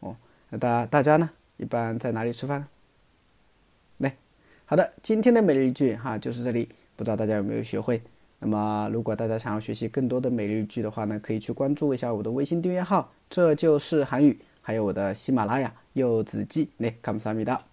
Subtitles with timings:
[0.00, 0.16] 哦，
[0.50, 2.66] 那大大家呢，一般在哪里吃饭？
[3.98, 4.16] 来，
[4.66, 8.00] 好的，今天的每日一句哈就是这里，不知道大家有没有学会？
[8.38, 17.67] 那么，如果大家想要学习更多的每日句的话呢，可以去关注一下我的微信订阅号，这就是韩语，还有我的喜马拉雅柚子记，来，감사합니다